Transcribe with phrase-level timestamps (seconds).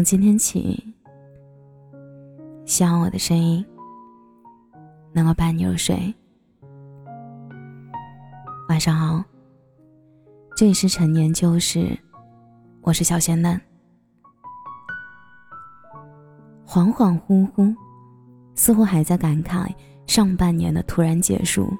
[0.00, 0.82] 从今天起，
[2.64, 3.62] 希望我的声音
[5.12, 5.94] 能够伴你入睡。
[8.70, 9.22] 晚上好，
[10.56, 11.86] 这里是陈年旧事，
[12.80, 13.60] 我是小仙嫩。
[16.66, 17.76] 恍恍惚惚，
[18.54, 19.70] 似乎还在感慨
[20.06, 21.70] 上半年的突然结束，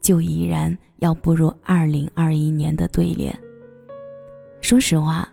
[0.00, 3.38] 就已然要步入二零二一年的对联。
[4.62, 5.28] 说实话。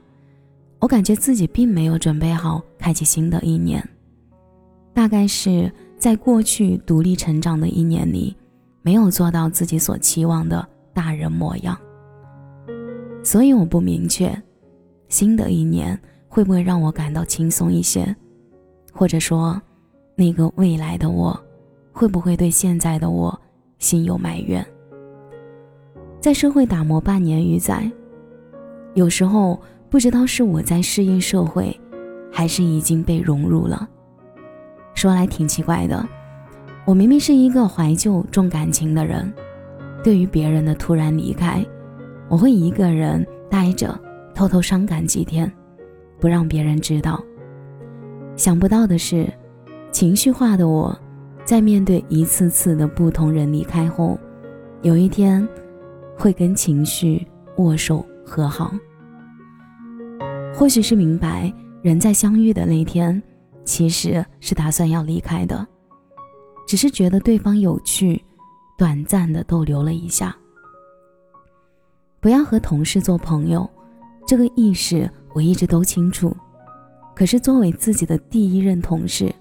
[0.80, 3.86] 我感觉自己并没有准备好开启新的一年，
[4.94, 8.34] 大概是在过去独立成长的一年里，
[8.82, 11.78] 没有做到自己所期望的大人模样。
[13.22, 14.32] 所以我不明确，
[15.10, 18.16] 新的一年会不会让我感到轻松一些，
[18.94, 19.62] 或者说，
[20.16, 21.38] 那个未来的我，
[21.92, 23.38] 会不会对现在的我
[23.80, 24.66] 心有埋怨？
[26.22, 27.92] 在社会打磨半年余载，
[28.94, 29.60] 有时候。
[29.90, 31.76] 不知道是我在适应社会，
[32.32, 33.90] 还是已经被融入了。
[34.94, 36.08] 说来挺奇怪的，
[36.86, 39.34] 我明明是一个怀旧重感情的人，
[40.04, 41.66] 对于别人的突然离开，
[42.28, 44.00] 我会一个人呆着，
[44.36, 45.52] 偷偷伤感几天，
[46.20, 47.20] 不让别人知道。
[48.36, 49.28] 想不到的是，
[49.92, 50.96] 情绪化的我，
[51.44, 54.20] 在面对一次次的不同人离开后，
[54.84, 55.48] 有一天，
[56.16, 57.26] 会跟情绪
[57.58, 58.72] 握手和好。
[60.54, 63.22] 或许是明白，人在相遇的那天，
[63.64, 65.66] 其实是打算要离开的，
[66.68, 68.22] 只是觉得对方有趣，
[68.78, 70.36] 短暂的逗留了一下。
[72.20, 73.68] 不要和同事做朋友，
[74.28, 76.36] 这个意识我一直都清楚。
[77.16, 79.34] 可是作为自己的第一任同事，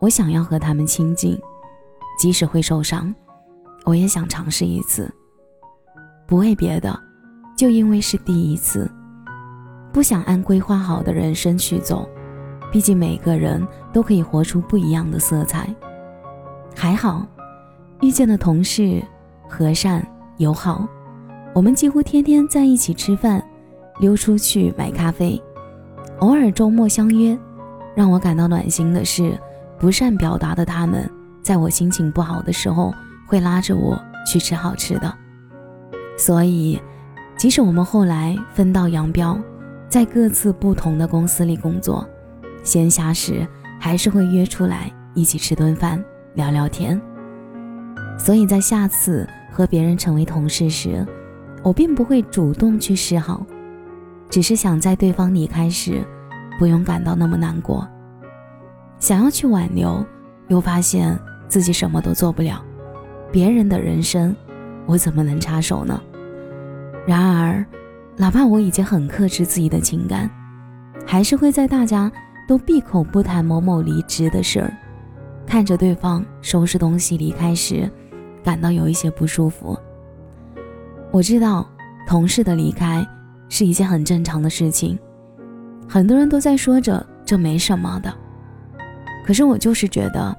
[0.00, 1.38] 我想要和他们亲近，
[2.18, 3.14] 即使会受伤，
[3.84, 5.08] 我也想尝试一次。
[6.26, 7.00] 不为别的，
[7.56, 8.90] 就因为是第一次。
[9.94, 12.08] 不想按规划好的人生去走，
[12.72, 15.72] 毕竟每个人都可以活出不一样的色彩。
[16.74, 17.24] 还好，
[18.00, 19.00] 遇见的同事
[19.48, 20.04] 和善
[20.38, 20.84] 友好，
[21.54, 23.40] 我们几乎天天在一起吃饭，
[24.00, 25.40] 溜出去买咖啡，
[26.18, 27.38] 偶尔周末相约。
[27.94, 29.38] 让我感到暖心的是，
[29.78, 31.08] 不善表达的他们，
[31.40, 32.92] 在我心情不好的时候，
[33.28, 35.14] 会拉着我去吃好吃的。
[36.18, 36.82] 所以，
[37.36, 39.38] 即使我们后来分道扬镳。
[39.94, 42.04] 在各自不同的公司里工作，
[42.64, 43.46] 闲暇时
[43.78, 47.00] 还是会约出来一起吃顿饭、聊聊天。
[48.18, 51.06] 所以在下次和别人成为同事时，
[51.62, 53.46] 我并不会主动去示好，
[54.28, 56.02] 只是想在对方离开时，
[56.58, 57.88] 不用感到那么难过。
[58.98, 60.04] 想要去挽留，
[60.48, 61.16] 又发现
[61.46, 62.60] 自己什么都做不了，
[63.30, 64.34] 别人的人生，
[64.86, 66.02] 我怎么能插手呢？
[67.06, 67.64] 然而。
[68.16, 70.30] 哪怕我已经很克制自己的情感，
[71.04, 72.10] 还是会在大家
[72.46, 74.72] 都闭口不谈某某离职的事儿，
[75.44, 77.90] 看着对方收拾东西离开时，
[78.44, 79.76] 感到有一些不舒服。
[81.10, 81.68] 我知道
[82.06, 83.04] 同事的离开
[83.48, 84.96] 是一件很正常的事情，
[85.88, 88.14] 很多人都在说着这没什么的，
[89.26, 90.36] 可是我就是觉得，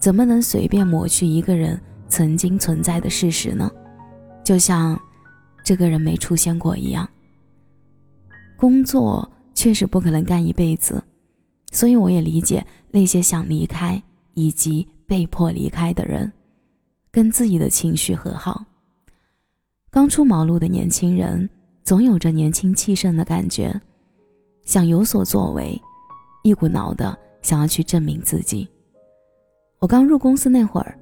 [0.00, 3.70] 怎么能随便抹去一个人曾经存在的事实呢？
[4.42, 4.98] 就像。
[5.64, 7.08] 这个人没出现过一样。
[8.62, 11.02] 工作确实不可能干一辈子，
[11.72, 14.00] 所以我也理解那些想离开
[14.34, 16.32] 以及被迫离开的人，
[17.10, 18.64] 跟自己的情绪和好。
[19.90, 21.50] 刚出茅庐的年轻人
[21.82, 23.74] 总有着年轻气盛的感觉，
[24.64, 25.76] 想有所作为，
[26.44, 28.68] 一股脑的想要去证明自己。
[29.80, 30.96] 我刚入公司那会儿，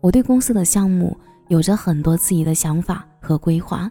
[0.00, 1.16] 我对公司的项目
[1.46, 3.88] 有着很多自己的想法和规划。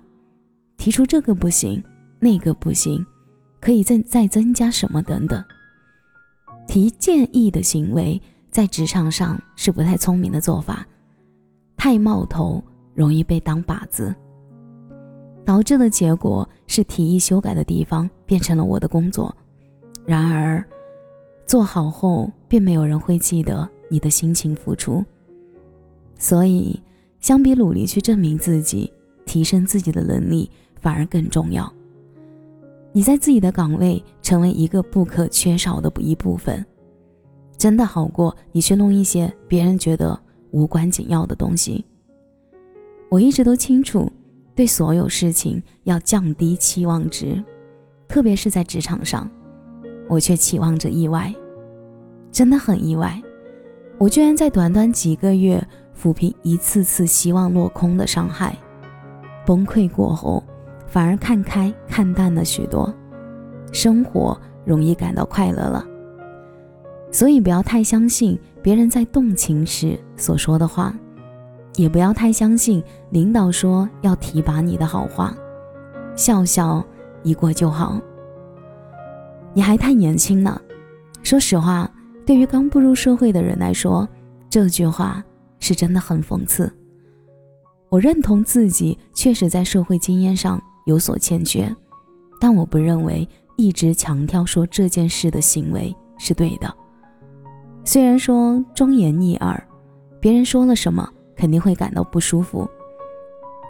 [0.75, 1.81] 提出这个不行，
[2.19, 3.05] 那个不行，
[3.63, 5.41] 可以再再增加什么等等。
[6.67, 10.85] 提建议的行为在职场上是不太聪明的做法，
[11.77, 12.61] 太冒头
[12.93, 14.13] 容易被当靶子，
[15.45, 19.33] 导致的结果是提议修改的地方变成了我的工作，
[20.05, 20.61] 然而
[21.45, 25.01] 做好后并没有人会记得你的辛勤付出。
[26.17, 26.77] 所以，
[27.21, 28.91] 相比努力去证明自己、
[29.25, 30.51] 提升自己的能力。
[30.83, 31.73] 反而更重要。
[32.95, 36.63] 你在自己的岗位成为一个不可缺少的一部分，
[37.57, 40.17] 真的好过你去弄一些别人觉得
[40.51, 41.83] 无关紧要的东西。
[43.09, 44.11] 我一直都清楚，
[44.53, 47.43] 对所有事情要降低期望值，
[48.07, 49.27] 特别是在职场上，
[50.07, 51.33] 我却期望着意外，
[52.31, 53.19] 真的很意外。
[53.97, 55.65] 我居然在短短几个月
[55.99, 58.55] 抚平一次次希望落空的伤害，
[59.47, 60.43] 崩溃过后。
[60.93, 62.93] 反而看开看淡了许多，
[63.71, 65.83] 生活容易感到快乐了。
[67.11, 70.95] 所以不要太相信别人在动情时所说的话，
[71.77, 75.35] 也不要太相信领导说要提拔你的好话，
[76.15, 76.85] 笑笑
[77.23, 77.99] 一过就好。
[79.51, 80.61] 你还太年轻呢，
[81.23, 81.89] 说实话，
[82.23, 84.07] 对于刚步入社会的人来说，
[84.47, 85.23] 这句话
[85.57, 86.71] 是真的很讽刺。
[87.89, 91.73] 我认同自己确实在社会经验上有所欠缺。
[92.39, 96.73] 但我不认为一直强调说这件事的行为是对的。
[97.85, 99.67] 虽然说忠言逆耳，
[100.19, 102.67] 别人说了什么肯定会感到不舒服，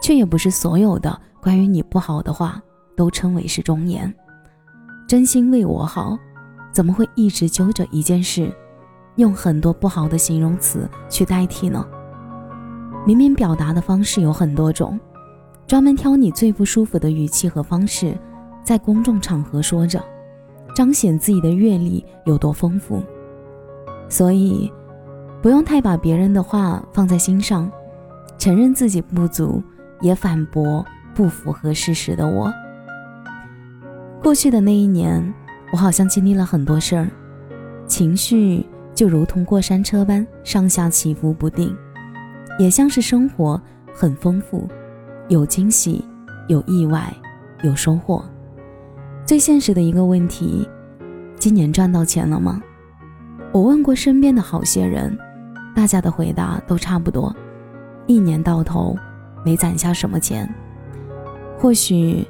[0.02, 2.62] 却也不是所有的关于你不好的话
[2.96, 4.12] 都称为是忠言。
[5.08, 6.16] 真心为我好，
[6.72, 8.50] 怎么会一直揪着一件事，
[9.16, 11.86] 用很多不好的形容词去代替呢？
[13.06, 14.98] 明明表达的方式有很多种，
[15.66, 18.16] 专门挑你最不舒服的语气和方式。
[18.62, 20.02] 在公众场合说着，
[20.74, 23.02] 彰显自己的阅历有多丰富，
[24.08, 24.72] 所以
[25.42, 27.70] 不用太把别人的话放在心上，
[28.38, 29.62] 承认自己不足，
[30.00, 30.82] 也反驳
[31.14, 32.50] 不符合事实的我。
[34.22, 35.34] 过去的那一年，
[35.70, 37.10] 我好像经历了很多事儿，
[37.86, 38.64] 情绪
[38.94, 41.76] 就如同过山车般上下起伏不定，
[42.58, 43.60] 也像是生活
[43.92, 44.66] 很丰富，
[45.28, 46.04] 有惊喜，
[46.48, 47.12] 有意外，
[47.62, 48.22] 有收获。
[49.24, 50.68] 最现实的一个问题，
[51.36, 52.62] 今年赚到钱了吗？
[53.50, 55.16] 我问过身边的好些人，
[55.74, 57.34] 大家的回答都差不多，
[58.06, 58.94] 一年到头
[59.44, 60.52] 没攒下什么钱。
[61.58, 62.26] 或许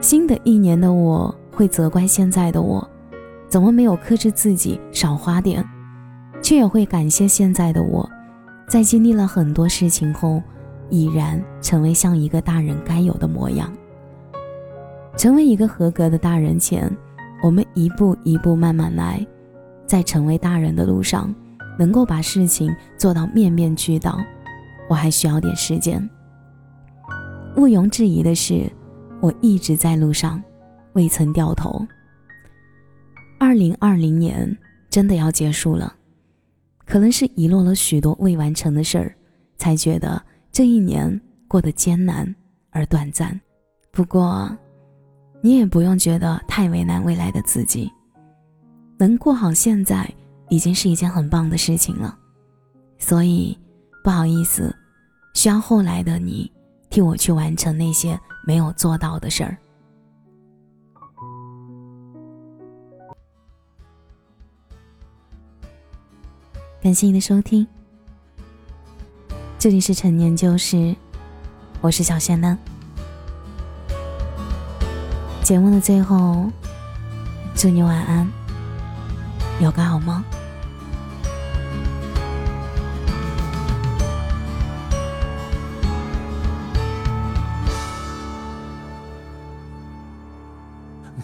[0.00, 2.88] 新的一年的我会责怪现在的我，
[3.46, 5.62] 怎么没有克制自己少花点，
[6.40, 8.08] 却也会感谢现在的我，
[8.66, 10.42] 在经历了很多事情后，
[10.92, 13.72] 已然成为像一个大人该有的模样。
[15.16, 16.94] 成为一个合格的大人前，
[17.42, 19.26] 我们一步一步慢慢来，
[19.86, 21.34] 在成为大人的路上，
[21.78, 24.18] 能够把事情做到面面俱到，
[24.86, 26.06] 我还需要点时间。
[27.56, 28.70] 毋庸置疑的是，
[29.20, 30.42] 我一直在路上，
[30.92, 31.86] 未曾掉头。
[33.38, 34.54] 二零二零年
[34.90, 35.94] 真的要结束了，
[36.84, 39.14] 可能是遗落了许多未完成的事儿，
[39.56, 40.22] 才觉得
[40.52, 42.32] 这一年过得艰难
[42.70, 43.40] 而短暂。
[43.90, 44.56] 不过。
[45.44, 47.90] 你也不用觉得太为难未来的自己，
[48.96, 50.08] 能过好现在
[50.50, 52.16] 已经是一件很棒的事情了。
[52.96, 53.58] 所以，
[54.04, 54.72] 不好意思，
[55.34, 56.48] 需要后来的你
[56.90, 58.16] 替我去完成那些
[58.46, 59.58] 没有做到的事儿。
[66.80, 67.66] 感谢你的收听，
[69.62, 70.96] 这里是陈年旧事，
[71.80, 72.58] 我是小仙丹。
[75.40, 76.50] 节目的最后，
[77.54, 78.28] 祝你晚安，
[79.60, 80.20] 有个好梦。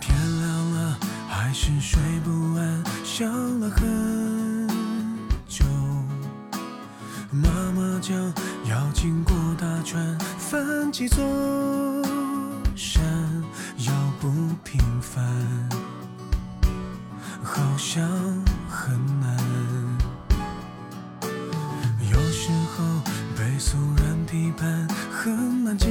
[0.00, 0.96] 天亮了，
[1.28, 4.37] 还是睡不安，想了很
[8.64, 11.18] 要经过大川，翻几座
[12.74, 13.02] 山。
[13.86, 14.28] 要不
[14.64, 15.22] 平凡，
[17.42, 18.02] 好像
[18.68, 19.36] 很难。
[22.10, 22.84] 有时候
[23.36, 25.86] 被俗人批判很难接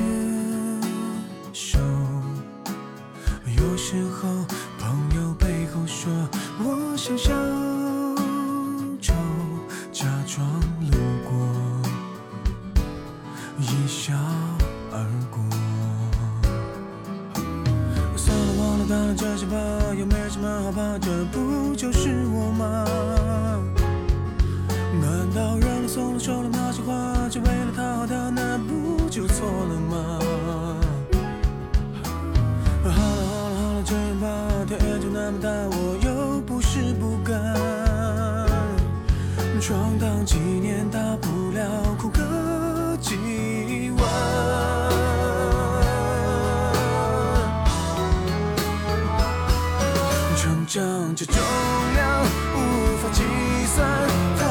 [50.47, 51.35] 成长这重
[51.93, 52.23] 量
[52.55, 53.21] 无法计
[53.65, 54.46] 算。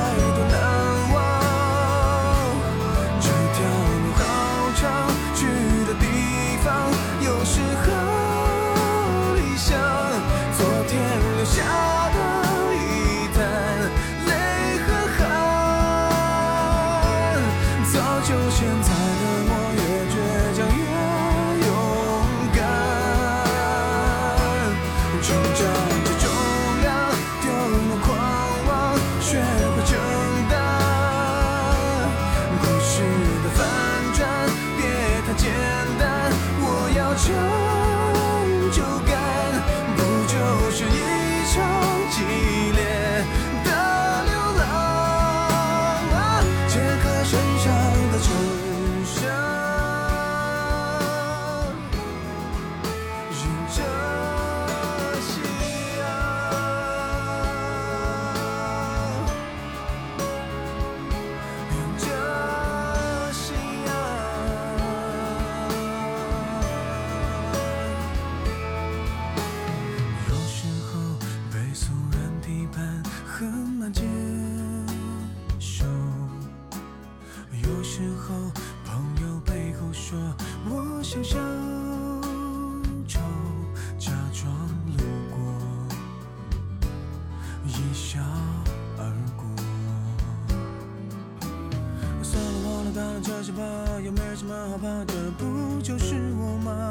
[92.86, 93.62] 了，忘了，这些吧，
[94.04, 96.90] 又没什么好怕的，不就是我吗？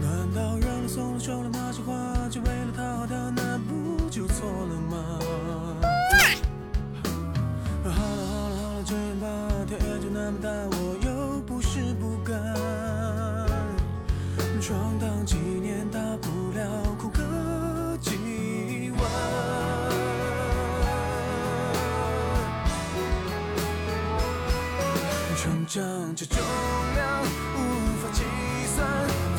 [0.00, 1.94] 难道让你送了说了那些话，
[2.28, 5.18] 就为了讨好他，那不就错了吗？
[7.82, 9.26] 好了好了好了，这样吧，
[9.66, 12.36] 天就那么大，我又不是不敢。
[14.60, 16.64] 闯荡几年，大不了
[25.72, 25.80] 这
[26.26, 26.36] 重
[26.96, 28.24] 量无法计
[28.74, 29.29] 算。